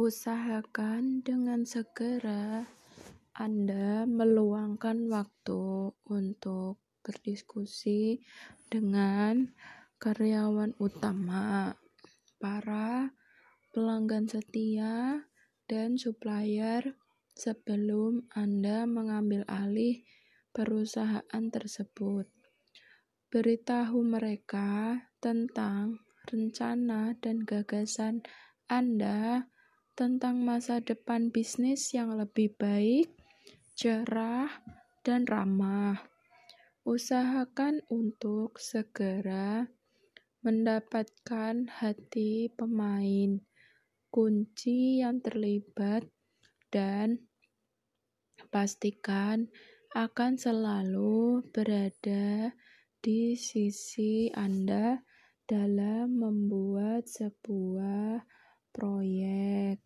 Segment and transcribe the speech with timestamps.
[0.00, 2.64] Usahakan dengan segera
[3.36, 8.24] Anda meluangkan waktu untuk berdiskusi
[8.72, 9.52] dengan
[10.00, 11.76] karyawan utama,
[12.40, 13.12] para
[13.76, 15.28] pelanggan setia,
[15.68, 16.96] dan supplier
[17.36, 20.08] sebelum Anda mengambil alih
[20.56, 22.32] perusahaan tersebut.
[23.28, 26.00] Beritahu mereka tentang
[26.32, 28.24] rencana dan gagasan
[28.72, 29.51] Anda
[29.92, 33.12] tentang masa depan bisnis yang lebih baik,
[33.76, 34.48] cerah,
[35.04, 36.00] dan ramah.
[36.82, 39.70] Usahakan untuk segera
[40.42, 43.38] mendapatkan hati pemain
[44.10, 46.04] kunci yang terlibat
[46.74, 47.22] dan
[48.50, 49.46] pastikan
[49.94, 52.50] akan selalu berada
[52.98, 55.00] di sisi Anda
[55.46, 58.24] dalam membuat sebuah
[58.72, 59.80] proyek.